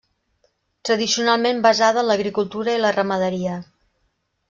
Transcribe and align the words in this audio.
Tradicionalment 0.89 1.63
basada 1.67 2.03
en 2.05 2.09
l'agricultura 2.09 2.77
i 2.79 2.83
la 2.83 2.95
ramaderia. 2.99 3.63